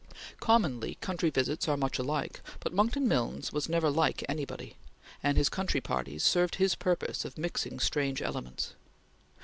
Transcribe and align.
Commonly, 0.39 0.95
country 0.99 1.29
visits 1.29 1.67
are 1.67 1.77
much 1.77 1.99
alike, 1.99 2.41
but 2.59 2.73
Monckton 2.73 3.07
Milnes 3.07 3.53
was 3.53 3.69
never 3.69 3.91
like 3.91 4.23
anybody, 4.27 4.75
and 5.21 5.37
his 5.37 5.47
country 5.47 5.79
parties 5.79 6.23
served 6.23 6.55
his 6.55 6.73
purpose 6.73 7.23
of 7.23 7.37
mixing 7.37 7.79
strange 7.79 8.19
elements. 8.19 8.73